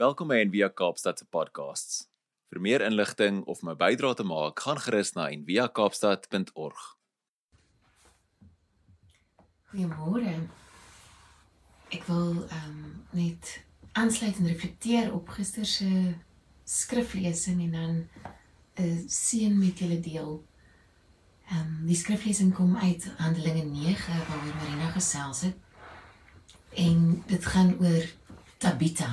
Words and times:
Welkom 0.00 0.30
by 0.32 0.38
Envia 0.40 0.70
Kaapstad 0.72 1.18
se 1.20 1.26
podcasts. 1.28 2.06
Vir 2.48 2.60
meer 2.64 2.80
inligting 2.80 3.42
of 3.52 3.58
my 3.60 3.74
bydrae 3.76 4.16
te 4.16 4.24
maak, 4.24 4.62
gaan 4.64 4.78
gerus 4.80 5.10
na 5.12 5.26
enviakaapstad.org. 5.28 6.84
Goeiemôre. 9.68 10.32
Ek 11.92 12.06
wil 12.08 12.30
ehm 12.46 12.70
um, 12.70 12.86
net 13.12 13.50
aansluit 13.92 14.38
en 14.40 14.48
reflekteer 14.48 15.10
op 15.12 15.28
gister 15.36 15.68
se 15.68 15.90
skriflesing 16.64 17.60
en 17.66 17.76
dan 17.76 17.98
'n 18.80 19.04
seën 19.04 19.58
met 19.58 19.82
julle 19.84 19.98
deel. 20.00 20.30
Ehm 21.50 21.60
um, 21.60 21.74
die 21.90 21.98
skriflesing 22.02 22.54
kom 22.54 22.72
uit 22.76 23.04
Handelinge 23.18 23.66
9 23.68 24.16
waaroor 24.30 24.56
Marina 24.62 24.88
gesels 24.96 25.40
het. 25.40 25.60
En 26.72 27.22
dit 27.26 27.46
gaan 27.46 27.76
oor 27.76 28.08
Tabitha. 28.56 29.12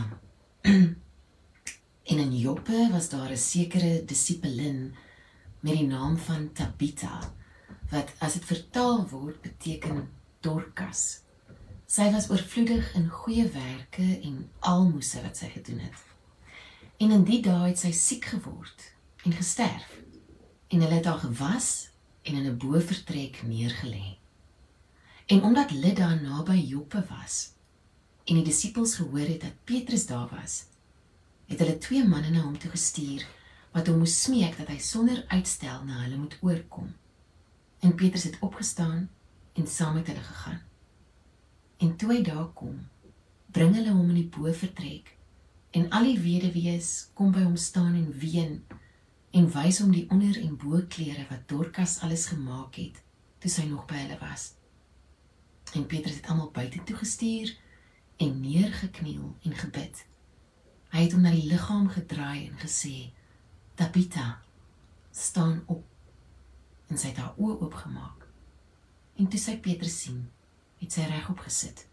en 2.11 2.17
in 2.17 2.37
Joppe 2.37 2.89
was 2.91 3.09
daar 3.09 3.31
'n 3.31 3.37
sekere 3.37 4.05
dissipelin 4.05 4.95
met 5.59 5.73
die 5.73 5.87
naam 5.87 6.17
van 6.17 6.51
Tabitha 6.51 7.33
wat 7.89 8.11
as 8.17 8.33
dit 8.33 8.45
vertaal 8.45 9.07
word 9.07 9.41
beteken 9.41 10.09
Dorcas. 10.39 11.21
Sy 11.85 12.11
was 12.11 12.29
oorvloedig 12.29 12.93
in 12.93 13.09
goeie 13.09 13.47
werke 13.47 14.19
en 14.23 14.49
almoses 14.59 15.21
wat 15.21 15.37
sy 15.37 15.49
gedoen 15.49 15.79
het. 15.79 16.03
En 16.97 17.11
in 17.11 17.23
die 17.23 17.41
dae 17.41 17.67
het 17.69 17.79
sy 17.79 17.91
siek 17.91 18.25
geword 18.25 18.91
en 19.23 19.31
gesterf. 19.31 19.91
En 20.67 20.81
hulle 20.81 20.99
het 20.99 21.05
haar 21.05 21.19
gewas 21.19 21.89
en 22.21 22.35
in 22.35 22.45
'n 22.45 22.57
bovertrek 22.57 23.41
neergelê. 23.43 24.17
En 25.25 25.43
omdat 25.43 25.71
Lydda 25.71 26.15
naby 26.15 26.59
Joppe 26.59 27.05
was 27.09 27.55
en 28.27 28.35
die 28.35 28.43
disippels 28.43 28.97
gehoor 28.99 29.27
het 29.27 29.41
dat 29.41 29.59
Petrus 29.63 30.05
daar 30.09 30.27
was, 30.31 30.65
het 31.47 31.59
hulle 31.63 31.77
twee 31.79 32.03
manne 32.03 32.31
na 32.33 32.43
hom 32.43 32.57
toe 32.59 32.71
gestuur 32.73 33.23
wat 33.71 33.87
hom 33.87 34.01
moes 34.03 34.15
smeek 34.23 34.57
dat 34.59 34.71
hy 34.71 34.79
sonder 34.83 35.21
uitstel 35.31 35.85
na 35.87 36.01
hulle 36.03 36.17
moet 36.19 36.35
oorkom. 36.43 36.89
En 37.79 37.95
Petrus 37.95 38.25
het 38.27 38.39
opgestaan 38.43 39.05
en 39.53 39.67
saam 39.67 39.95
met 39.99 40.07
hulle 40.11 40.23
gegaan. 40.23 40.59
En 41.77 41.93
toe 41.95 42.09
hy 42.11 42.21
daar 42.25 42.49
kom, 42.57 42.79
bring 43.53 43.75
hulle 43.77 43.93
hom 43.93 44.09
in 44.11 44.19
die 44.19 44.31
bovertrek 44.33 45.13
en 45.77 45.87
al 45.95 46.09
die 46.09 46.19
weduwees 46.19 46.89
kom 47.15 47.31
by 47.35 47.45
hom 47.45 47.55
staan 47.59 47.95
en 47.95 48.09
ween 48.19 48.59
en 49.37 49.47
wys 49.53 49.79
hom 49.83 49.93
die 49.93 50.07
onder 50.11 50.39
en 50.41 50.57
bo 50.59 50.81
klere 50.89 51.27
wat 51.29 51.45
Dorcas 51.51 51.99
alles 52.03 52.25
gemaak 52.31 52.79
het 52.81 52.99
toe 53.43 53.51
sy 53.53 53.67
nog 53.69 53.85
by 53.87 54.01
hulle 54.01 54.17
was. 54.19 54.49
En 55.75 55.85
Petrus 55.85 56.17
het 56.19 56.27
almal 56.31 56.51
buite 56.55 56.83
toe 56.87 56.97
gestuur 56.97 57.53
en 58.17 58.39
neergekniel 58.41 59.35
en 59.41 59.55
gebid. 59.55 60.05
Hy 60.93 61.03
het 61.03 61.13
hom 61.13 61.25
na 61.25 61.33
die 61.35 61.47
liggaam 61.49 61.89
gedraai 61.89 62.47
en 62.47 62.57
gesê: 62.61 63.11
"Tabitha, 63.75 64.41
staan 65.11 65.63
op." 65.65 65.83
En 66.87 66.97
sy 66.97 67.07
het 67.07 67.17
haar 67.17 67.35
oë 67.37 67.59
oopgemaak. 67.61 68.27
En 69.15 69.27
toe 69.27 69.39
sy 69.39 69.57
Petrus 69.57 70.01
sien, 70.01 70.29
het 70.79 70.91
sy 70.91 71.01
regop 71.01 71.39
gesit. 71.39 71.87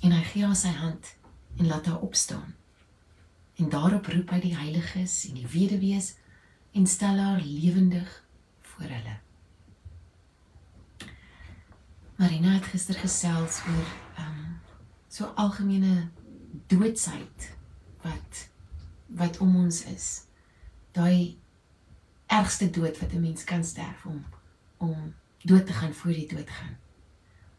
En 0.00 0.12
hy 0.12 0.22
gee 0.22 0.44
haar 0.44 0.56
sy 0.56 0.72
hand 0.76 1.16
en 1.56 1.66
laat 1.66 1.86
haar 1.86 2.00
opstaan. 2.00 2.54
En 3.56 3.68
daarop 3.68 4.06
roep 4.06 4.30
hy 4.30 4.40
die 4.40 4.56
heiliges 4.56 5.24
en 5.28 5.34
die 5.34 5.48
weduwees 5.48 6.14
en 6.72 6.86
stel 6.86 7.18
haar 7.18 7.40
lewendig 7.40 8.24
voor 8.62 8.92
hulle. 8.92 9.16
Marina 12.16 12.52
het 12.54 12.68
gister 12.72 12.94
gesels 13.00 13.62
oor 13.68 14.05
so 15.16 15.24
algemene 15.40 16.08
doodsheid 16.68 17.56
wat 18.04 18.48
wat 19.06 19.38
om 19.38 19.54
ons 19.56 19.84
is. 19.88 20.08
Daai 20.92 21.38
ergste 22.26 22.70
dood 22.70 22.98
wat 23.00 23.12
'n 23.12 23.20
mens 23.20 23.44
kan 23.44 23.64
sterf 23.64 24.06
om 24.06 24.24
om 24.76 25.14
dood 25.38 25.66
te 25.66 25.72
gaan 25.72 25.94
voor 25.94 26.12
jy 26.12 26.26
dood 26.26 26.50
gaan. 26.50 26.76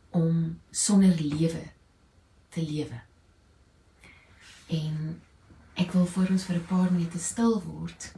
Om 0.09 0.61
sonder 0.71 1.15
lewe 1.21 1.63
te 2.49 2.61
lewe. 2.61 3.01
En 4.67 5.21
ek 5.73 5.91
wil 5.91 6.05
vir 6.05 6.31
ons 6.31 6.45
vir 6.45 6.55
'n 6.55 6.65
paar 6.65 6.91
minute 6.91 7.19
stil 7.19 7.63
word. 7.63 8.13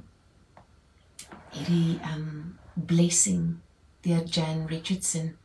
Hierdie 1.51 1.99
um 2.13 2.57
blessing 2.73 3.57
deur 4.01 4.23
Jan 4.23 4.67
Richardson 4.67 5.37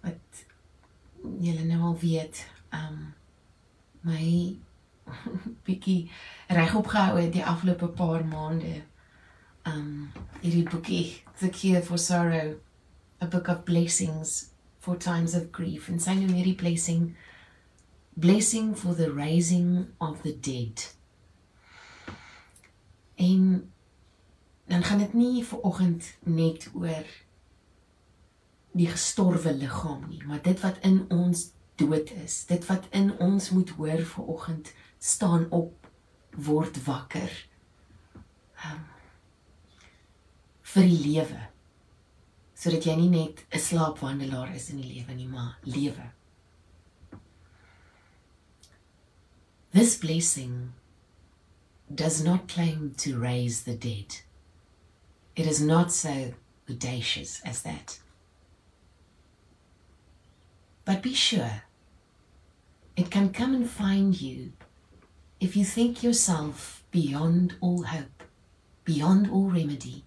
wat 0.00 0.46
julle 1.40 1.64
nou 1.64 1.80
al 1.82 1.98
weet, 1.98 2.46
um 2.70 3.14
my 4.06 4.56
bietjie 5.66 6.06
regop 6.48 6.90
gehou 6.92 7.18
het 7.18 7.32
die 7.34 7.44
afgelope 7.44 7.90
paar 7.98 8.24
maande. 8.26 8.80
Um 9.66 10.12
hierdie 10.40 10.66
boekie, 10.70 11.22
The 11.40 11.50
Cure 11.50 11.82
for 11.82 11.98
Sorrow, 11.98 12.56
a 13.20 13.26
book 13.26 13.48
of 13.48 13.64
blessings 13.64 14.50
for 14.78 14.96
times 14.96 15.34
of 15.34 15.50
grief 15.52 15.88
and 15.90 16.02
sy 16.02 16.14
noem 16.14 16.36
hierdie 16.36 16.58
blessing 16.58 17.14
blessing 18.16 18.74
for 18.74 18.94
the 18.94 19.10
raising 19.12 19.88
of 20.00 20.22
the 20.22 20.32
dead. 20.40 20.94
En 23.16 23.72
dan 24.66 24.84
gaan 24.84 24.98
dit 24.98 25.12
nie 25.12 25.44
vir 25.44 25.60
oggend 25.60 26.14
net 26.24 26.68
oor 26.74 27.04
die 28.76 28.88
gestorwe 28.88 29.52
liggaam 29.56 30.06
nie, 30.08 30.22
maar 30.24 30.40
dit 30.44 30.60
wat 30.60 30.80
in 30.84 31.04
ons 31.12 31.50
dood 31.76 32.10
is, 32.24 32.44
dit 32.48 32.66
wat 32.66 32.86
in 32.90 33.12
ons 33.22 33.50
moet 33.50 33.70
hoor 33.78 34.02
vir 34.14 34.30
oggend 34.36 34.72
staan 34.98 35.46
op 35.50 35.90
word 36.36 36.78
wakker 36.84 37.32
um, 38.64 38.84
vir 40.74 40.88
die 40.90 41.00
lewe 41.04 41.42
sodat 42.56 42.88
jy 42.88 42.96
nie 42.96 43.10
net 43.12 43.44
'n 43.52 43.60
slaapwandelaar 43.60 44.54
is 44.56 44.70
in 44.72 44.80
die 44.80 44.92
lewe 44.96 45.14
nie 45.14 45.28
maar 45.28 45.58
lewe 45.64 46.12
This 49.76 49.98
blessing 49.98 50.72
does 51.94 52.24
not 52.24 52.48
claim 52.48 52.94
to 52.96 53.18
raise 53.18 53.64
the 53.64 53.74
dead. 53.74 54.22
It 55.34 55.46
is 55.46 55.60
not 55.60 55.92
so 55.92 56.32
audacious 56.66 57.42
as 57.44 57.60
that. 57.60 57.98
But 60.86 61.02
be 61.02 61.12
sure, 61.12 61.64
it 62.96 63.10
can 63.10 63.30
come 63.30 63.54
and 63.54 63.68
find 63.68 64.20
you 64.20 64.52
if 65.38 65.54
you 65.54 65.64
think 65.64 66.02
yourself 66.02 66.82
beyond 66.90 67.54
all 67.60 67.82
hope, 67.82 68.22
beyond 68.84 69.30
all 69.30 69.50
remedy, 69.50 70.04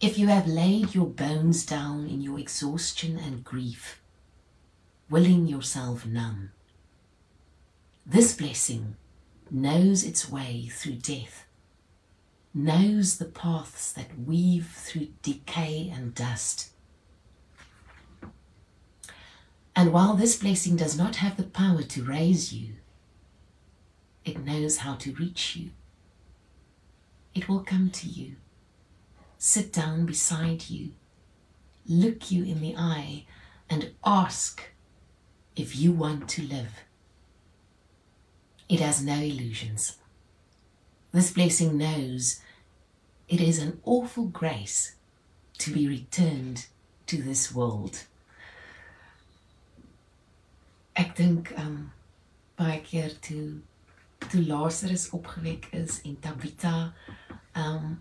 if 0.00 0.18
you 0.18 0.28
have 0.28 0.46
laid 0.46 0.94
your 0.94 1.06
bones 1.06 1.66
down 1.66 2.06
in 2.06 2.22
your 2.22 2.38
exhaustion 2.38 3.18
and 3.18 3.44
grief, 3.44 4.00
willing 5.10 5.46
yourself 5.46 6.06
numb, 6.06 6.50
this 8.06 8.34
blessing 8.34 8.96
knows 9.50 10.02
its 10.02 10.30
way 10.30 10.68
through 10.72 10.94
death, 10.94 11.46
knows 12.54 13.18
the 13.18 13.26
paths 13.26 13.92
that 13.92 14.18
weave 14.18 14.68
through 14.74 15.08
decay 15.22 15.92
and 15.94 16.14
dust. 16.14 16.70
And 19.78 19.92
while 19.92 20.14
this 20.14 20.36
blessing 20.36 20.76
does 20.76 20.96
not 20.96 21.16
have 21.16 21.36
the 21.36 21.42
power 21.42 21.82
to 21.82 22.02
raise 22.02 22.50
you, 22.50 22.76
it 24.24 24.42
knows 24.42 24.78
how 24.78 24.94
to 24.94 25.12
reach 25.12 25.54
you. 25.54 25.70
It 27.34 27.46
will 27.46 27.60
come 27.60 27.90
to 27.90 28.08
you, 28.08 28.36
sit 29.36 29.74
down 29.74 30.06
beside 30.06 30.70
you, 30.70 30.92
look 31.86 32.30
you 32.30 32.42
in 32.42 32.62
the 32.62 32.74
eye, 32.74 33.26
and 33.68 33.92
ask 34.02 34.62
if 35.54 35.76
you 35.76 35.92
want 35.92 36.26
to 36.30 36.42
live. 36.42 36.84
It 38.70 38.80
has 38.80 39.04
no 39.04 39.16
illusions. 39.16 39.98
This 41.12 41.30
blessing 41.30 41.76
knows 41.76 42.40
it 43.28 43.42
is 43.42 43.58
an 43.58 43.80
awful 43.84 44.24
grace 44.24 44.96
to 45.58 45.70
be 45.70 45.86
returned 45.86 46.66
to 47.08 47.20
this 47.20 47.54
world. 47.54 48.04
Ek 50.96 51.14
dink 51.18 51.52
um 51.60 51.90
baie 52.56 52.80
keer 52.84 53.12
toe 53.24 53.60
toe 54.30 54.42
Lazarus 54.42 55.10
opgewek 55.16 55.68
is 55.76 56.00
en 56.08 56.16
Tabitha 56.24 56.76
um 57.64 57.98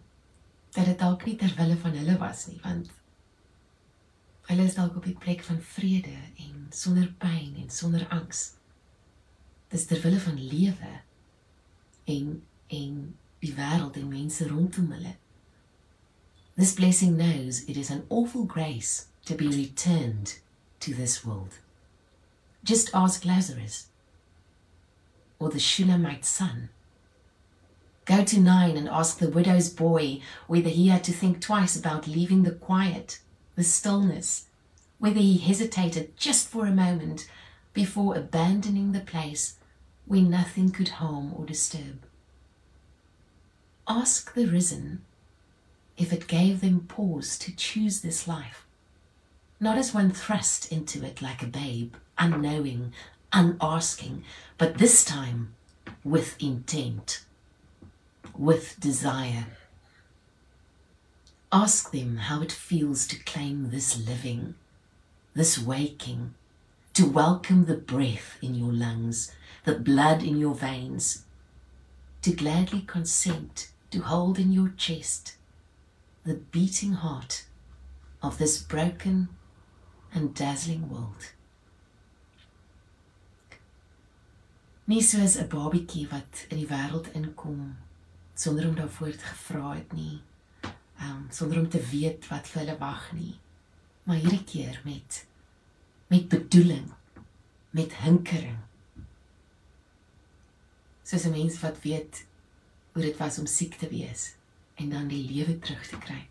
dat 0.76 0.88
dit 0.88 1.00
dalk 1.00 1.26
nie 1.28 1.36
ter 1.40 1.52
wille 1.58 1.76
van 1.82 1.98
hulle 2.00 2.16
was 2.22 2.46
nie 2.52 2.60
want 2.64 2.94
hulle 4.48 4.70
is 4.70 4.78
dalk 4.80 4.96
op 5.00 5.10
die 5.10 5.18
plek 5.26 5.44
van 5.44 5.60
vrede 5.76 6.16
en 6.46 6.70
sonder 6.72 7.12
pyn 7.20 7.60
en 7.64 7.70
sonder 7.82 8.08
angs 8.16 8.46
dis 9.74 9.86
ter 9.92 10.02
wille 10.08 10.24
van 10.30 10.40
lewe 10.56 10.96
en 12.16 12.34
en 12.80 12.98
die 13.44 13.54
wêreld 13.60 14.00
en 14.00 14.12
mense 14.16 14.48
rondom 14.48 14.92
hulle 14.96 15.16
This 16.58 16.74
blessing 16.74 17.18
knows 17.18 17.66
it 17.68 17.76
is 17.76 17.92
an 17.92 18.06
awful 18.08 18.46
grace 18.46 19.08
to 19.26 19.36
be 19.36 19.50
returned 19.50 20.40
to 20.80 20.94
this 20.94 21.26
world. 21.26 21.60
Just 22.66 22.90
ask 22.96 23.24
Lazarus. 23.26 23.88
or 25.38 25.50
the 25.50 25.60
Shulamite 25.60 26.26
son. 26.26 26.70
Go 28.06 28.24
to 28.24 28.40
nine 28.40 28.76
and 28.78 28.90
ask 28.90 29.20
the 29.20 29.30
widow's 29.30 29.70
boy 29.70 30.22
whether 30.48 30.70
he 30.70 30.88
had 30.88 31.04
to 31.04 31.12
think 31.12 31.42
twice 31.42 31.76
about 31.78 32.08
leaving 32.08 32.44
the 32.44 32.52
quiet, 32.52 33.20
the 33.56 33.64
stillness, 33.64 34.46
whether 34.98 35.20
he 35.20 35.38
hesitated 35.38 36.18
just 36.18 36.48
for 36.48 36.66
a 36.66 36.72
moment 36.72 37.30
before 37.74 38.16
abandoning 38.16 38.94
the 38.94 39.00
place 39.02 39.58
where 40.06 40.22
nothing 40.22 40.72
could 40.72 40.90
harm 40.90 41.34
or 41.36 41.46
disturb. 41.46 42.00
Ask 43.88 44.34
the 44.34 44.46
risen 44.48 45.04
if 45.98 46.12
it 46.12 46.28
gave 46.28 46.62
them 46.62 46.88
pause 46.88 47.38
to 47.40 47.56
choose 47.56 48.02
this 48.02 48.28
life, 48.28 48.66
not 49.60 49.78
as 49.78 49.94
one 49.94 50.12
thrust 50.12 50.72
into 50.72 51.04
it 51.06 51.22
like 51.22 51.44
a 51.44 51.48
babe, 51.48 51.94
unknowing, 52.18 52.94
unasking, 53.32 54.24
but 54.58 54.78
this 54.78 55.04
time 55.04 55.54
with 56.04 56.42
intent, 56.42 57.24
with 58.38 58.80
desire. 58.80 59.48
Ask 61.52 61.92
them 61.92 62.18
how 62.18 62.42
it 62.42 62.52
feels 62.52 63.08
to 63.08 63.24
claim 63.24 63.70
this 63.70 63.98
living, 63.98 64.56
this 65.34 65.58
waking, 65.60 66.34
to 66.94 67.06
welcome 67.06 67.66
the 67.66 67.76
breath 67.76 68.38
in 68.42 68.56
your 68.56 68.72
lungs, 68.72 69.32
the 69.66 69.76
blood 69.76 70.24
in 70.24 70.38
your 70.38 70.56
veins, 70.56 71.26
to 72.22 72.32
gladly 72.32 72.82
consent 72.82 73.70
to 73.92 74.00
hold 74.00 74.40
in 74.40 74.52
your 74.52 74.70
chest 74.78 75.36
the 76.26 76.34
beating 76.34 76.94
heart 76.94 77.46
of 78.22 78.38
this 78.38 78.58
broken 78.62 79.30
and 80.14 80.34
dazzling 80.34 80.90
world. 80.90 81.32
Nie 84.86 85.02
soos 85.02 85.36
'n 85.42 85.48
babietjie 85.50 86.08
wat 86.10 86.46
in 86.54 86.60
die 86.62 86.68
wêreld 86.70 87.08
inkom 87.18 87.78
sonder 88.36 88.68
om 88.68 88.76
daarvoor 88.76 89.16
te 89.18 89.26
gevra 89.26 89.72
het 89.74 89.94
nie. 89.98 90.22
Um 91.02 91.26
sonder 91.32 91.60
om 91.60 91.70
te 91.70 91.82
weet 91.90 92.28
wat 92.28 92.48
vir 92.48 92.60
hulle 92.62 92.78
wag 92.78 93.08
nie. 93.18 93.40
Maar 94.04 94.22
hierdie 94.22 94.44
keer 94.44 94.82
met 94.84 95.26
met 96.08 96.28
bedoeling, 96.30 96.94
met 97.70 97.96
hinkering. 97.98 98.60
Soos 101.04 101.26
'n 101.26 101.32
mens 101.32 101.60
wat 101.60 101.82
weet 101.82 102.26
hoe 102.94 103.02
dit 103.02 103.18
was 103.18 103.40
om 103.40 103.46
siek 103.46 103.74
te 103.74 103.90
wees 103.90 104.36
en 104.76 104.90
dan 104.90 105.08
die 105.08 105.32
lewe 105.32 105.60
terug 105.60 105.88
te 105.88 105.98
kry. 105.98 106.28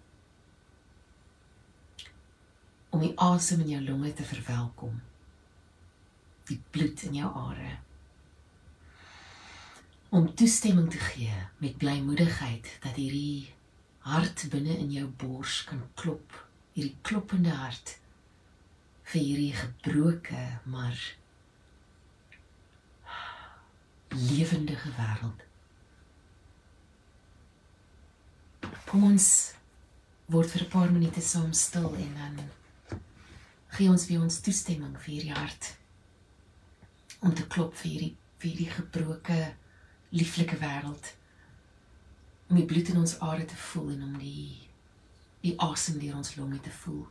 Om 2.91 3.01
die 3.01 3.19
asem 3.19 3.61
in 3.61 3.69
jou 3.69 3.83
longe 3.83 4.13
te 4.13 4.23
verwelkom. 4.23 5.03
Die 6.45 6.63
bloed 6.71 7.03
in 7.03 7.15
jou 7.15 7.35
are 7.35 7.84
om 10.15 10.35
toestemming 10.35 10.91
te 10.91 10.99
gee 10.99 11.35
met 11.59 11.77
blymoedigheid 11.77 12.69
dat 12.85 12.95
hierdie 12.95 13.51
hart 14.07 14.45
binne 14.53 14.77
in 14.79 14.93
jou 14.95 15.09
bors 15.19 15.57
kan 15.67 15.81
klop, 15.99 16.37
hierdie 16.77 16.95
kloppende 17.03 17.51
hart 17.51 17.97
vir 19.11 19.25
hierdie 19.25 19.57
gebroke 19.59 20.43
maar 20.71 21.01
lewendige 24.15 24.93
wêreld. 25.01 25.43
Kom 28.87 29.09
ons 29.11 29.29
word 30.31 30.55
vir 30.55 30.63
'n 30.63 30.71
paar 30.77 30.95
minute 30.95 31.27
saam 31.33 31.51
stil 31.53 31.91
en 32.05 32.15
dan 32.21 32.39
gee 33.75 33.91
ons 33.91 34.07
vir 34.07 34.23
ons 34.23 34.41
toestemming 34.47 34.95
vir 34.95 35.15
hierdie 35.15 35.35
hart 35.43 35.75
om 37.19 37.35
te 37.35 37.47
klop 37.47 37.75
vir 37.83 37.91
hierdie 37.91 38.15
vir 38.39 38.51
hierdie 38.51 38.73
gebroke 38.79 39.43
lieflike 40.15 40.57
wêreld 40.63 41.11
om 42.49 42.61
die 42.61 42.67
bloed 42.71 42.93
in 42.93 43.01
ons 43.01 43.17
are 43.19 43.45
te 43.51 43.57
voel 43.57 43.91
en 43.97 44.03
om 44.07 44.19
die 44.21 44.61
die 45.45 45.57
asem 45.61 45.99
deur 46.01 46.17
ons 46.17 46.37
longe 46.39 46.61
te 46.65 46.73
voel 46.83 47.03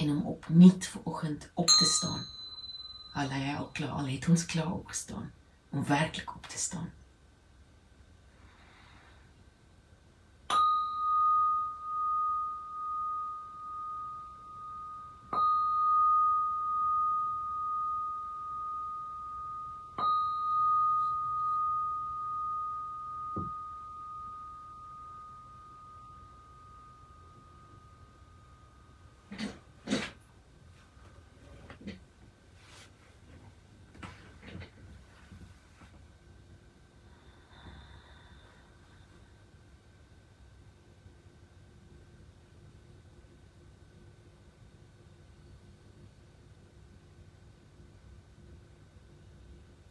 en 0.00 0.12
om 0.14 0.20
opnuut 0.32 0.86
ver 0.86 1.00
oggend 1.10 1.48
op 1.54 1.68
te 1.68 1.84
staan. 1.84 2.22
Al 3.20 3.34
hy 3.34 3.40
al 3.52 3.66
klaar, 3.76 3.98
al 4.00 4.08
het 4.08 4.28
ons 4.32 4.46
klaar 4.46 4.70
opgestaan 4.72 5.26
om 5.70 5.84
werklik 5.84 6.34
op 6.34 6.46
te 6.46 6.58
staan. 6.58 6.88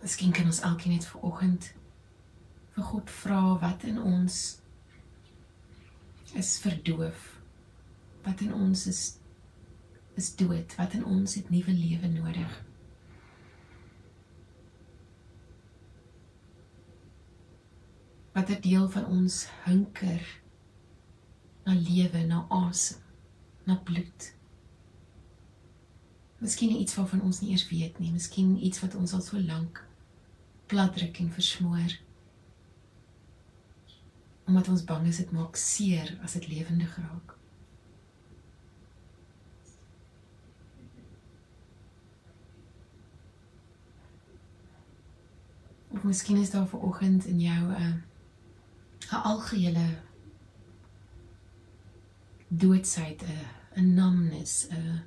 Miskien 0.09 0.31
kan 0.33 0.47
ons 0.49 0.59
elkeen 0.65 0.95
net 0.95 1.03
vir 1.05 1.25
oggend 1.27 1.65
vir 2.73 2.85
God 2.87 3.11
vra 3.13 3.41
wat 3.61 3.83
in 3.85 3.99
ons 4.01 4.37
is 6.33 6.47
verdoof. 6.63 7.19
Wat 8.25 8.39
in 8.41 8.55
ons 8.57 8.87
is 8.89 9.01
is 10.17 10.31
dood, 10.39 10.73
wat 10.79 10.95
in 10.97 11.03
ons 11.05 11.35
het 11.37 11.51
nuwe 11.53 11.75
lewe 11.77 12.09
nodig. 12.09 12.55
Wat 18.33 18.49
'n 18.49 18.61
deel 18.65 18.89
van 18.89 19.05
ons 19.05 19.45
hunker 19.67 20.25
na 21.65 21.75
lewe, 21.77 22.23
na 22.25 22.47
asem, 22.49 22.97
na 23.63 23.75
bloed. 23.75 24.33
Miskien 26.39 26.81
iets 26.81 26.95
waarvan 26.95 27.21
ons 27.21 27.41
nie 27.41 27.51
eers 27.51 27.67
weet 27.69 27.99
nie, 27.99 28.11
miskien 28.11 28.57
iets 28.57 28.81
wat 28.81 28.95
ons 28.95 29.13
al 29.13 29.21
so 29.21 29.37
lank 29.37 29.85
platdruk 30.69 31.17
en 31.19 31.31
versmoor. 31.31 31.97
Omdat 34.45 34.67
ons 34.67 34.83
bang 34.83 35.07
is 35.07 35.17
dit 35.17 35.31
maak 35.31 35.57
seer 35.57 36.11
as 36.23 36.35
dit 36.37 36.47
lewendig 36.47 36.95
raak. 36.97 37.33
Of 45.89 46.03
miskien 46.05 46.37
is 46.37 46.53
daar 46.53 46.67
ver 46.69 46.79
oggend 46.79 47.25
in 47.25 47.41
jou 47.41 47.63
'n 47.65 47.81
uh, 47.81 47.93
'n 49.11 49.23
algehele 49.31 49.87
doodsheid 52.47 53.21
'n 53.21 53.81
'n 53.81 53.93
numbness 53.93 54.67
'n 54.69 55.01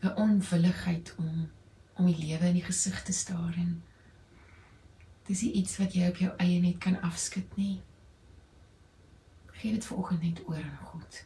'n 0.00 0.16
onwilligheid 0.16 1.14
om 1.16 1.50
om 1.94 2.06
die 2.06 2.18
lewe 2.18 2.46
in 2.46 2.58
die 2.58 2.64
gesig 2.64 3.02
te 3.02 3.12
staar 3.12 3.54
en 3.58 3.82
dis 5.26 5.42
nie 5.42 5.52
iets 5.60 5.76
wat 5.80 5.94
jy 5.94 6.08
op 6.10 6.18
jou 6.20 6.32
eie 6.42 6.58
net 6.60 6.80
kan 6.82 6.98
afskud 7.06 7.56
nie. 7.56 7.78
Gee 9.60 9.72
dit 9.76 9.86
vir 9.86 10.00
oggend 10.02 10.26
net 10.26 10.42
oor 10.48 10.60
aan 10.60 10.82
God. 10.90 11.22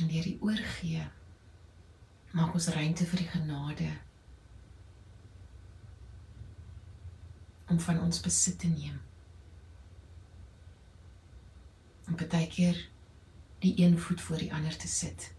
En 0.00 0.08
deur 0.08 0.24
die 0.24 0.38
oorgee 0.40 1.04
maak 2.32 2.56
ons 2.56 2.70
ruimte 2.72 3.04
vir 3.06 3.20
die 3.22 3.28
genade 3.28 3.90
om 7.72 7.80
van 7.80 8.00
ons 8.04 8.20
besit 8.20 8.58
te 8.60 8.68
neem. 8.68 9.00
En 12.04 12.18
baie 12.20 12.48
keer 12.52 12.78
die 13.64 13.72
een 13.80 13.96
voet 13.98 14.20
voor 14.20 14.42
die 14.42 14.52
ander 14.52 14.76
te 14.76 14.88
sit. 14.88 15.30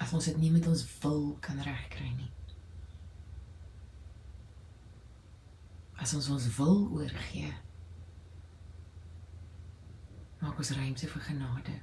As 0.00 0.12
ons 0.16 0.30
dit 0.30 0.38
nie 0.40 0.52
met 0.54 0.66
ons 0.70 0.84
wil 1.02 1.34
kan 1.44 1.60
regkry 1.60 2.08
nie. 2.14 2.30
As 6.00 6.14
ons 6.16 6.30
ons 6.32 6.46
wil 6.56 6.86
oorgee, 6.96 7.52
maak 10.40 10.56
ons 10.56 10.72
ruimte 10.78 11.10
vir 11.12 11.26
genade. 11.28 11.76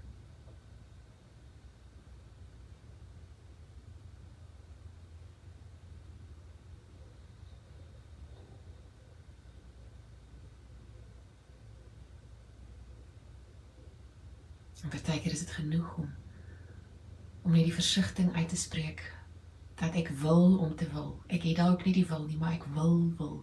En 14.83 14.89
partykeer 14.89 15.31
is 15.31 15.45
dit 15.45 15.51
genoeg 15.51 15.97
om 15.97 16.09
om 17.47 17.53
net 17.55 17.63
die 17.63 17.73
versigtiging 17.73 18.35
uit 18.35 18.49
te 18.49 18.57
spreek 18.59 19.01
dat 19.79 19.95
ek 19.95 20.09
wil 20.19 20.57
om 20.59 20.73
te 20.75 20.87
wil. 20.91 21.13
Ek 21.31 21.45
het 21.47 21.55
dalk 21.55 21.85
nie 21.85 21.93
die 21.95 22.07
wil 22.09 22.25
nie, 22.27 22.35
maar 22.37 22.57
ek 22.57 22.65
wil 22.75 22.97
wil. 23.15 23.37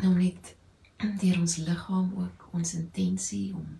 En 0.00 0.08
om 0.08 0.18
net 0.18 0.54
deur 1.20 1.40
ons 1.40 1.56
liggaam 1.56 2.12
ook 2.24 2.48
ons 2.52 2.74
intensie 2.74 3.54
om 3.54 3.78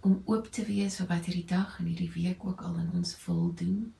om 0.00 0.22
oop 0.24 0.46
te 0.48 0.64
wees 0.64 0.96
vir 0.96 1.08
wat 1.10 1.26
hierdie 1.28 1.48
dag 1.48 1.74
en 1.78 1.88
hierdie 1.90 2.12
week 2.14 2.44
ook 2.44 2.62
al 2.64 2.78
in 2.80 2.92
ons 2.96 3.10
wil 3.26 3.50
doen. 3.54 3.92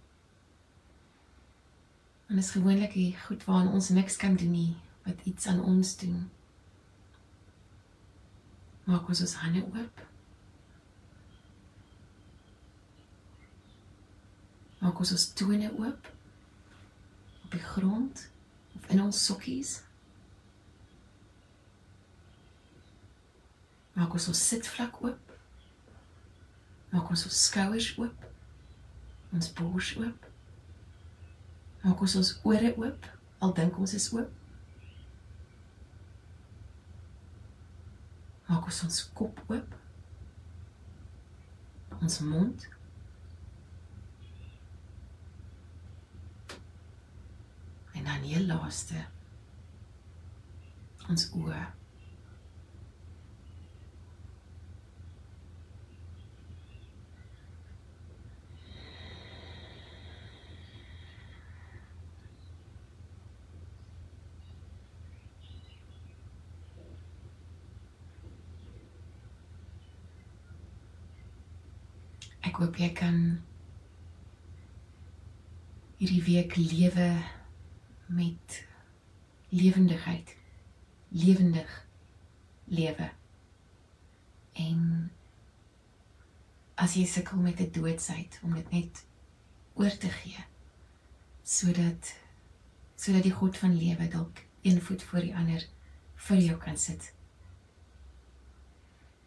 En 2.31 2.39
is 2.41 2.51
gewoonlik 2.57 2.93
hier 2.97 3.19
goed 3.27 3.45
waaraan 3.45 3.73
ons 3.77 3.89
niks 3.89 4.17
kan 4.17 4.37
doen 4.41 4.51
nie, 4.51 4.77
wat 5.05 5.21
iets 5.29 5.47
aan 5.47 5.61
ons 5.61 5.97
doen. 6.01 6.23
Maak 8.89 9.09
ons 9.13 9.21
ons 9.21 9.35
hande 9.43 9.61
oop. 9.67 10.01
Maak 14.81 15.05
ons 15.05 15.13
ons 15.13 15.29
tone 15.37 15.69
oop 15.77 16.11
op 17.45 17.53
die 17.53 17.65
grond 17.75 18.25
of 18.79 18.89
in 18.89 19.05
ons 19.05 19.25
sokkies. 19.27 19.83
Maak 24.01 24.15
ons 24.17 24.31
ons 24.33 24.43
sitvlak 24.49 24.95
oop. 25.05 25.33
Maak 26.89 27.09
ons 27.13 27.25
ons 27.29 27.39
skouers 27.45 27.89
oop. 28.01 28.23
Ons 29.37 29.49
bors 29.59 29.89
oop. 30.01 30.29
Maak 31.83 32.01
ons 32.07 32.15
ons 32.17 32.31
ore 32.49 32.71
oop 32.81 33.09
al 33.45 33.53
dink 33.59 33.77
ons 33.77 33.93
is 33.99 34.07
oop. 34.15 34.31
Maak 38.49 38.71
ons 38.71 38.79
ons 38.87 39.01
kop 39.19 39.43
oop. 39.53 39.75
Ons 42.01 42.17
mond. 42.25 42.65
En 47.93 48.09
dan 48.09 48.25
heel 48.25 48.49
laaste 48.49 49.05
ons 51.11 51.29
oë. 51.43 51.61
Ek 72.41 72.57
hoop 72.57 72.79
jy 72.81 72.89
kan 72.97 73.17
hierdie 76.01 76.23
week 76.25 76.57
lewe 76.57 77.09
met 78.09 78.61
lewendigheid. 79.53 80.37
Lewendig 81.09 81.87
lewe. 82.71 83.11
En 84.53 85.11
as 86.81 86.95
jy 86.97 87.05
sukkel 87.05 87.39
met 87.45 87.61
'n 87.61 87.73
doodsheid 87.73 88.41
om 88.43 88.55
dit 88.55 88.71
net 88.71 89.05
oor 89.75 89.97
te 89.99 90.09
gee 90.09 90.45
sodat 91.43 92.15
sodat 92.97 93.23
die 93.23 93.33
God 93.33 93.59
van 93.59 93.77
lewe 93.77 94.09
dalk 94.09 94.45
een 94.63 94.81
voet 94.83 95.03
voor 95.03 95.21
die 95.21 95.37
ander 95.37 95.65
vir 96.15 96.37
jou 96.37 96.57
kan 96.59 96.77
sit. 96.77 97.13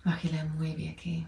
Mag 0.04 0.22
jy 0.22 0.30
'n 0.32 0.56
mooi 0.58 0.76
week 0.76 1.02
hê. 1.02 1.28